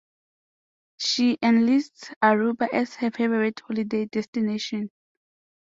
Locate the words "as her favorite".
2.73-3.59